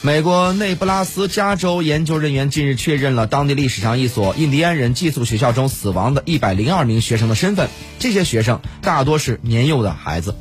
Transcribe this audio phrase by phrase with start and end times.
[0.00, 10.36] 美国内布拉斯加州研究人员近日确认了当地历史上一所印第安人寄宿学校中死亡的一百零二名学生的身份这些学生大多是年幼的孩子。